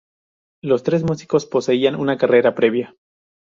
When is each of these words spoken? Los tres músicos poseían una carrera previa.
Los 0.63 0.81
tres 0.81 1.03
músicos 1.03 1.45
poseían 1.45 1.93
una 1.93 2.17
carrera 2.17 2.55
previa. 2.55 2.95